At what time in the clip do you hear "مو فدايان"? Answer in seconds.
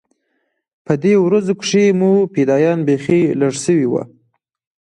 1.99-2.79